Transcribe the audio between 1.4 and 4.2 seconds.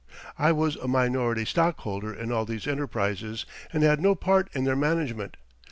stockholder in all these enterprises, and had no